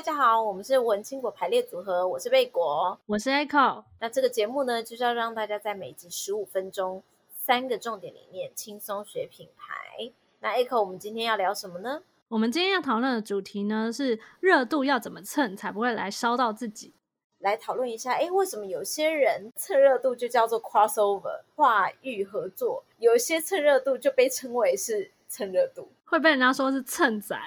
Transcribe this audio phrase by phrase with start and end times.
[0.00, 3.84] 大家好，我们是文青果排列组合，我是贝果，我是 Echo。
[4.00, 7.02] 那这个节目呢，就是要让大家在每集十五分钟，
[7.36, 10.10] 三个重点里面轻松学品牌。
[10.38, 12.00] 那 Echo，我们今天要聊什么呢？
[12.28, 16.94] 我们今天要讨论的主题呢，是热度要怎么蹭才不会来烧到自己。
[17.40, 27.38] 来讨论一下，哎，为什么有些人蹭热度就叫做 crossover 跨域合作，有些蹭热度就被称为是蹭热度，会被人家说是蹭仔。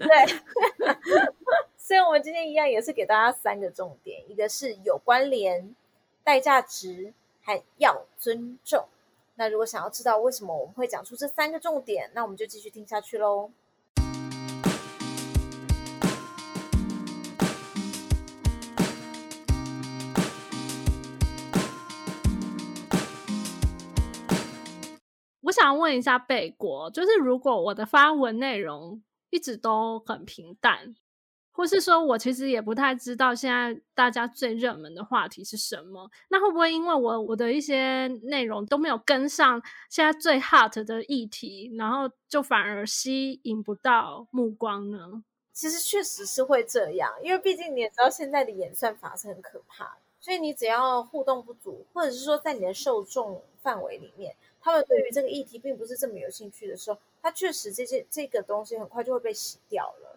[0.00, 0.88] 对，
[1.84, 5.74] 所以我们今天一样也是给大家三个重点，一个是有关联、
[6.22, 8.86] 带价值，还要尊重。
[9.34, 13.50] 那如果想要知道为什么我们会讲出这三个重点，那我们就继续听下去喽。
[25.40, 30.94] 我想问一下贝果，就是如果我的发文内容一直都很平淡，
[31.52, 45.22] 或是说我其实也不太知道现在大家最热门的话题是什么，那会不会因为我我的一些内容都没有跟上现在最 hot 的议题，然后就反而吸引不到目光呢？
[45.52, 54.34] 其实确实是会这样，因为毕竟你也知道现在的演算法是很可怕的，所以你只要互动不足，或者是说在你的受众范围里面。
[54.64, 60.11] 他们对于这个议题并不是这么有兴趣的时候，他确实这些这个东西很快就会被洗掉了。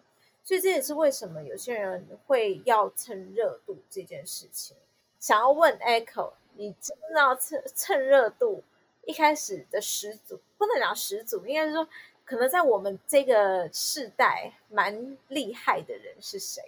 [0.46, 4.76] 所以这也是为什么有些人会要蹭热度这件事情。
[5.18, 8.62] 想要问 Echo，你知不知道蹭蹭热度
[9.06, 11.88] 一开始的始祖，不能讲始祖，应该是说
[12.24, 16.62] 可能在我们这个世代蛮厉害的人是谁？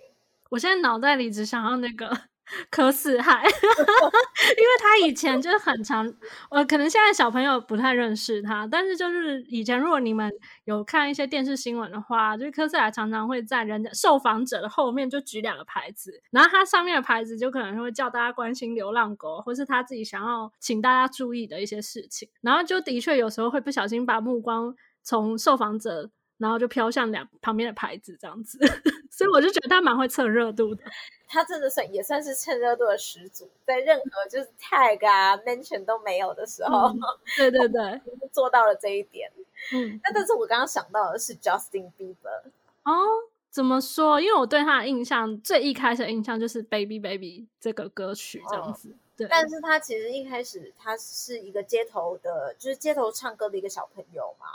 [0.48, 2.22] 我现在脑袋里只想要那个。
[2.70, 6.12] 柯四海， 因为他以前就是很常，
[6.50, 10.32] 呃，可能现在小朋友不太认识他，但是就是以前如果你们
[10.64, 26.10] 有看一些电视新闻的话，就是柯四海常常会在人家受访者的后面就举两个牌子，然后他上面的牌子就可能会叫大家关心流浪狗，或是他自己想要请大家注意的一些事情，然后就的确有时候会不小心把目光从受访者。
[26.38, 28.58] 然后就飘向两旁边的牌子这样子，
[29.10, 30.82] 所以我就觉得他蛮会蹭热度的。
[31.30, 37.00] 他真的算也算是蹭热度的始祖，在任何就是 tag 啊、mention 都没有的时候，嗯、
[37.36, 38.00] 对对对，
[38.32, 39.30] 做到了这一点。
[39.74, 42.50] 嗯，那但是我刚刚想到的是 Justin Bieber。
[42.84, 43.04] 哦，
[43.50, 44.18] 怎么说？
[44.18, 48.88] 因为我对他的印象最一开始的印象就是 Baby Baby 这个歌曲这样子。
[48.88, 54.46] 哦、对，但是他其实一开始他是一个街头的，就是街头唱歌的一个小朋友嘛。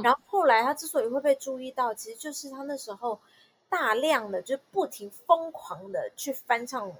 [0.00, 3.20] 然后后来他之所以会被注意到，其实就是他那时候
[3.68, 6.92] 大量的就不停疯狂的去翻唱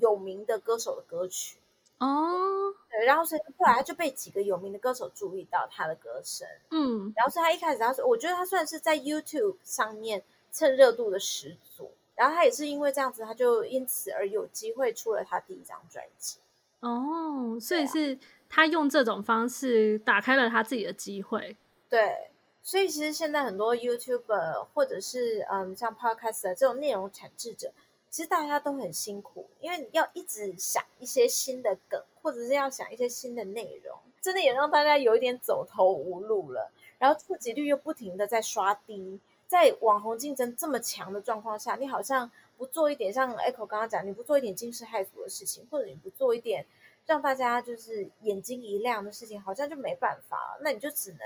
[0.00, 1.56] 有名的歌手的歌曲
[1.98, 16.38] 哦，对，然后所以后来他就被几个有名的歌手注意到他的歌声，嗯，然后所以他一开始他说，我觉得他算是在 YouTube 上面蹭热度的始祖，然后他也是因为这样子，他就因此而有机会出了他第一张专辑。
[16.80, 18.18] 哦，所以是
[18.48, 21.56] 他用这种方式打开了他自己的机会。
[21.88, 22.30] 对，
[22.66, 27.70] 所以其实现在很多 YouTuber 或者是嗯像 Podcast 的这种内容产制者，
[28.08, 36.72] 其实大家都很辛苦，因为要一直想一些新的梗，或者是要想一些新的内容，真的也让大家有一点走投无路了。
[36.98, 46.64] 然后触及率又不停的在刷低，在网红竞争这么强的状况下，你好像不做一点像 Echo 刚刚讲，你不做一点惊世骇俗的事情，或者你不做一点
[47.04, 51.20] 让大家就是眼睛一亮的事情，好像就没办法，那你就只能。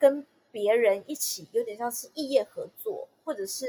[0.00, 0.24] 跟
[0.58, 3.64] 别人一起有点像是异业合作，或者是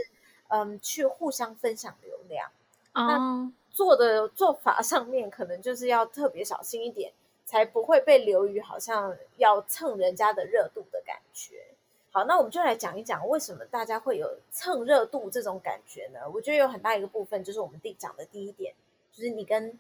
[0.48, 2.50] 嗯，去互相分享流量。
[2.94, 3.06] Oh.
[3.08, 7.14] 那做的做法上面可能就是要特别小心一点，
[7.46, 11.64] 才不会被流于好像要蹭人家的热度的感觉。
[12.10, 16.22] 好，那我们就来讲一讲为什么大家会有蹭热度这种感觉呢？
[16.34, 18.74] 我觉得有很大一个部分就是我们第讲的第一点，
[19.14, 19.78] 就是你跟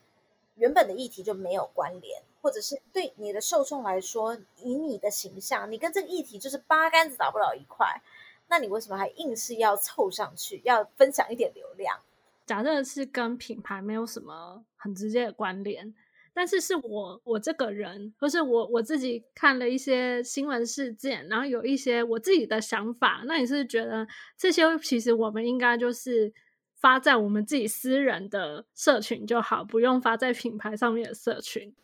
[0.59, 2.21] 原本的议题就没有关联。
[2.41, 8.01] 或者是对你的受众来说，以你的形象，你跟这个议题就是八竿子打不了一块，
[8.47, 11.99] 那你为什么还硬是要凑上去，要分享一点流量？
[12.45, 15.93] 假设是跟品牌没有什么很直接的关联，
[16.33, 24.07] 但是是我我这个人，或是我我自己看了一些新闻事件，然后有一些我自己的想法，那你是觉得
[24.37, 26.33] 这些其实我们应该就是
[26.79, 31.75] 发在我们自己私人的社群就好，不用发在品牌上面的社群。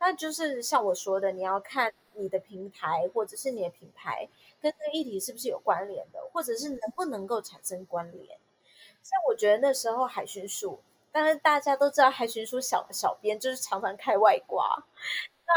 [0.00, 4.28] 那就是像我说的，你要看你的平台或者是你的品牌
[4.60, 8.36] 跟这个议题是不是有关联的，或者是能不能够产生关联。
[9.02, 10.80] 像我觉得那时候海巡署，
[11.12, 14.84] 当然大家都知道海巡署小小编就是常常开外挂。
[15.46, 15.52] 那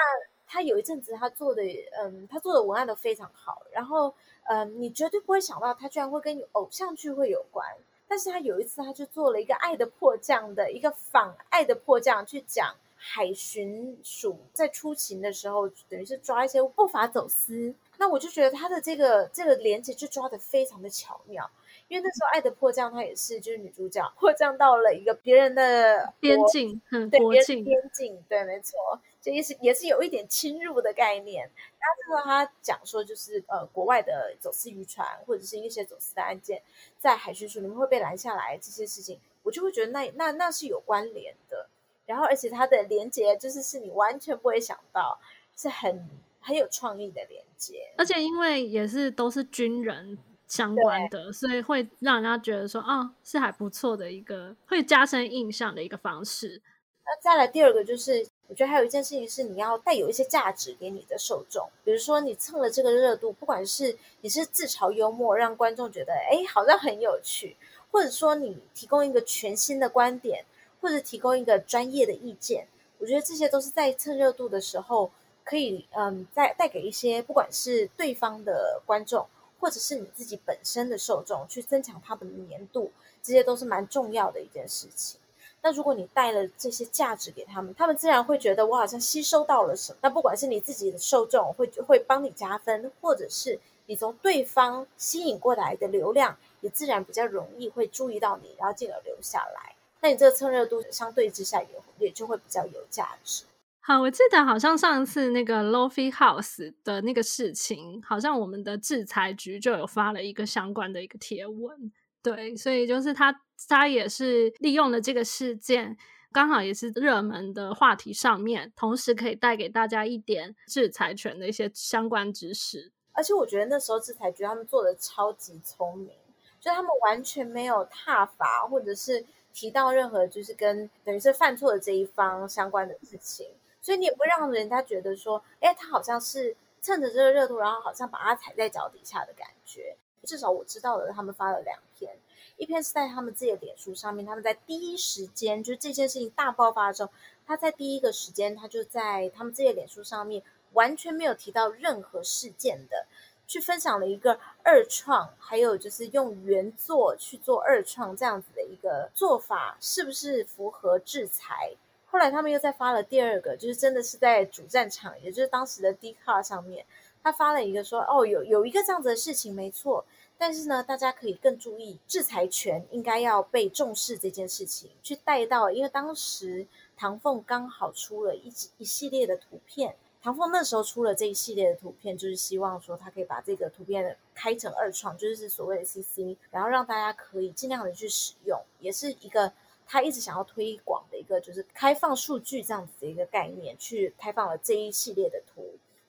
[0.46, 1.64] 他有一阵子他做的，
[2.00, 4.14] 嗯，他做的文案都非常好，然后
[4.46, 7.66] 嗯，你绝对不会想到他居然会跟偶像剧会有关。
[8.08, 17.74] 但是他有一次他就做了一个《爱的迫降》的一个仿《爱的迫降》去讲海巡署在出勤的时候，等于是抓一些不法走私。
[17.98, 21.50] 那我就觉得他的这个这个连接就抓的非常的巧妙。
[21.90, 31.44] 因为那时候《爱的迫降》，她也是就是女主角迫降到了一个别人的边境，嗯，对，边境边境，对，没错，这也是也是有一点侵入的概念。
[31.44, 36.62] 然后这时候他讲说，就是呃，国外的走私渔船或者是一些走私的案件，
[37.00, 41.68] 在海巡署里面会被拦下来，这些事情，我就会觉得那那那是有关联的。
[42.06, 45.20] 然后而且它的连接就是是你完全不会想到，
[45.56, 46.08] 是很
[46.40, 50.18] 很有创意的连接，而且因为也是都是军人。
[50.48, 56.62] 相关的，所以会让人家觉得说，哦，是还不错的一个，会加深印象的一个方式。
[57.08, 67.56] 那再来第二个就是，我觉得还有一件事情是，你要带有一些价值给你的受众，比如说你蹭了这个热度，不管是你是自嘲幽默，让观众觉得，哎，好像很有趣，
[67.92, 70.44] 或者说你提供一个全新的观点，
[70.82, 72.68] 或者提供一个专业的意见，
[73.00, 75.10] 我觉得这些都是在蹭热度的时候，
[75.46, 79.28] 可以，嗯，带带给一些不管是对方的观众。
[79.60, 82.92] 或者是你自己本身的受众，去增强他们的粘度，
[83.24, 85.20] 这些都是蛮重要的一件事情。
[85.68, 90.00] 那如果你带了这些价值给他们，他们自然会觉得我好像吸收到了什么。
[90.02, 99.76] 那不管是你自己的受众会会帮你加分，或者是你从对方吸引过来的流量，也自然比较容易会注意到你，然后进而留下来。
[100.00, 101.68] 那你这个蹭热度相对之下也
[102.00, 103.44] 也就会比较有价值。
[103.82, 111.92] 好，我记得好像上次那个 Lo-fi House 的那个事情，好像我们的制裁局就有发了一个相关的一个贴文，
[112.36, 113.34] 对，所以就是他
[113.70, 115.96] 他也是利用了这个事件，
[116.32, 122.92] 刚好也是热门的话题上面，同时可以带给大家一点制裁权的一些相关知识。
[123.14, 126.12] 而且我觉得那时候制裁局他们做的超级聪明，
[126.60, 133.48] 就他们完全没有踏伐或者是提到任何就是跟等于是犯错的这一方相关的事情。
[133.82, 139.96] 所以你也不会让人家觉得说，哎，他好像是趁着这个热度，然后好像把他踩在脚底下的感觉。
[140.28, 142.18] 至少我知道的，他们发了两篇，
[142.58, 147.10] 一篇是在他们自己的脸书上面，他们在第一时间，就是这件事情大爆发的时候，
[147.46, 150.44] 他在第一个时间，他就在他们自己的脸书上面，
[150.74, 153.08] 完全没有提到任何事件的，
[153.48, 161.74] 去分享了一个二创，还有就是用原作去做二创这样子的一个做法，是不是符合制裁？
[162.10, 166.86] 后来他们又再发了第二个，就是真的是在主战场，也就是当时的 D car 上面，
[167.28, 170.06] 他发了一个说，哦，有有一个这样子的事情，没错，
[170.38, 176.66] 但是呢，大家可以更注意制裁权应该要被重视这件事情，去带到，因为当时
[176.96, 179.94] 唐凤刚好出了一一系列的图片，
[180.24, 189.52] 唐凤那时候出了这一系列的图片，就是希望说他可以把这个图片开成二创，就是所谓的 CC，然后让大家可以尽量的去使用，也是一个。
[189.90, 195.64] 他一直想要推广的一个就是开放数据这样子的一个概念，去开放了这一系列的图。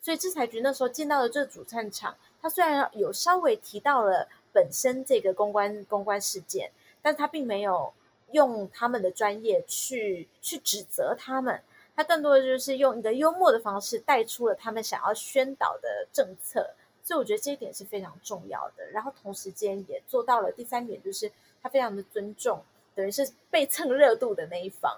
[0.08, 6.70] 所以制裁局那时候见到了这主战场，他虽然有稍微提到了本身这个公关公关事件，
[7.02, 7.92] 但他并没有
[8.32, 11.60] 用他们的专业去去指责他们，
[11.94, 16.70] 他更多的就是用一个幽默的方式带出了他们想要宣导的政策。
[17.04, 18.86] 所以我觉得这一点是非常重要的。
[18.90, 21.30] 然后同时间也做到了第三点，就是
[21.62, 22.64] 他非常的尊重。
[22.94, 24.90] 等于是被蹭热度的那一方，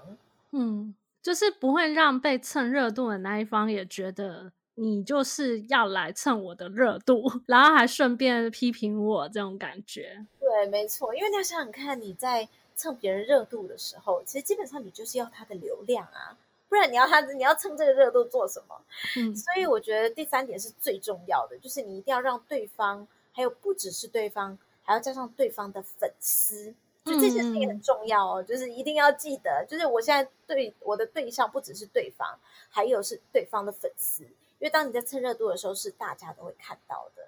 [0.52, 10.26] 嗯，就是不会让被蹭热度的那一方也觉得你就是要来蹭我的热度， 然后还顺便批评我这种感觉。
[10.40, 16.36] 对，没错，因为你要想想看，你在蹭别人热度的时候，其实基本上你就是要他的流量啊，
[16.68, 18.80] 不然你要他，你要蹭这个热度做什么？
[19.18, 26.74] 嗯，所以我觉得第三点是最重要的，就是你一定要让对方，还有不只是对方，还要加上对方的粉丝。
[27.02, 34.22] 就这件事情很重要哦，嗯、就是一定要记得，就是我现在对我的对象不只是对方，还有是对方的粉丝，
[34.60, 37.22] 因为当你在蹭热度的时候，是大家都会看到的。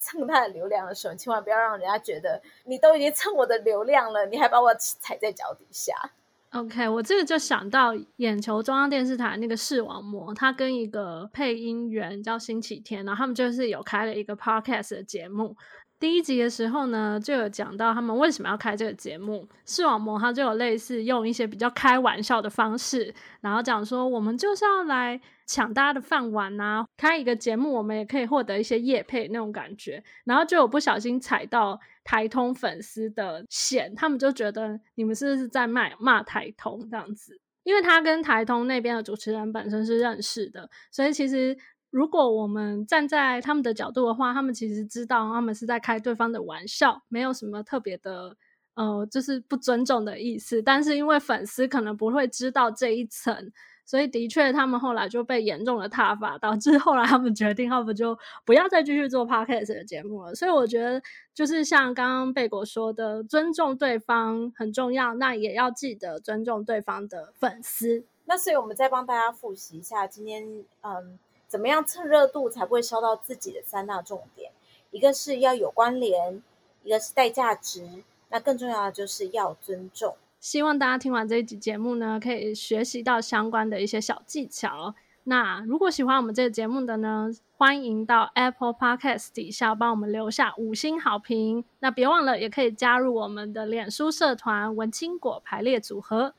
[0.00, 5.94] 蹭他的流量的时候，千万不要让人家觉得你都已经蹭我的流量了，你还把我踩在脚底下。
[6.52, 15.56] OK，我这个就想到眼球中央电视台那个视网膜，他跟一个配音员叫星期天，然后他们就是有开了一个 Podcast 的节目。
[16.00, 19.48] 第一集的时候呢，就有讲到他们为什么要开这个节目。
[19.66, 30.02] 视网膜他就有类似用一些比较开玩笑的方式，然后讲说我们就是要来抢大家的饭碗啊，开一个节目，我们也可以获得一些业配那种感觉。
[30.24, 37.40] 然后就有不小心踩到台通粉丝的线，他们就觉得你们是不是在骂骂台通这样子？
[37.64, 41.58] 因为他跟台通那边的主持人本身是认识的，所以其实。
[41.90, 48.36] 如果我们站在他们的角度的话，他们其实知道他们是在开对方的玩笑，没有什么特别的
[48.74, 50.62] 呃，就是不尊重的意思。
[50.62, 53.52] 但是因为粉丝可能不会知道这一层。
[53.84, 60.34] 所以的确，他们后来就被严重的挞伐，导致后来他们决定，他们就不要再继续做 podcast 的节目了。
[60.34, 61.00] 所以我觉得，
[61.32, 68.04] 就是像刚刚贝果说的，尊重对方很重要，那也要记得尊重对方的粉丝。
[68.26, 70.46] 那所以我们再帮大家复习一下，今天
[70.82, 74.52] 嗯，怎么样蹭热度才不会烧到自己的三大重点？
[74.90, 76.42] 一个是要有关联，
[76.84, 80.14] 一个是带价值，那更重要的就是要尊重。
[80.38, 84.94] 希望大家听完这一集节目呢，可以学习到相关的一些小技巧。
[85.24, 91.64] 那如果喜欢我们这个节目的呢，欢迎到 Apple Podcast 底下帮我们留下五星好评。
[91.80, 96.34] 那别忘了，也可以加入我们的脸书社团“文青果排列组合”。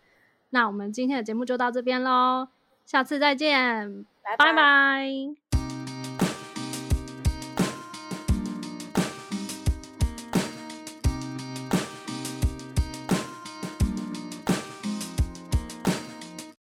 [0.52, 2.48] 那我们今天的节目就到这边喽，
[2.84, 4.06] 下次再见，
[4.38, 5.49] 拜拜。